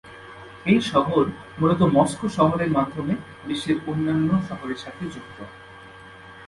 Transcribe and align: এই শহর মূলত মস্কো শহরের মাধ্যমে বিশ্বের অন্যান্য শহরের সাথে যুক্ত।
এই 0.65 0.79
শহর 0.91 1.23
মূলত 1.59 1.81
মস্কো 1.95 2.27
শহরের 2.29 2.71
মাধ্যমে 2.71 3.13
বিশ্বের 3.47 3.77
অন্যান্য 3.87 4.29
শহরের 4.49 4.79
সাথে 4.79 5.03
যুক্ত। 5.13 5.37